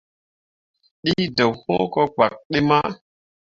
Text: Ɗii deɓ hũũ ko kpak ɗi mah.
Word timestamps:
Ɗii 1.01 1.31
deɓ 1.35 1.49
hũũ 1.61 1.85
ko 1.93 2.01
kpak 2.13 2.31
ɗi 2.49 2.59
mah. 2.69 2.89